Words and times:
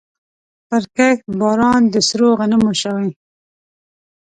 پرکښت 0.69 1.23
باران 1.39 1.81
د 1.93 1.95
سرو 2.07 2.29
غنمو 2.39 2.71
شوی 2.81 3.09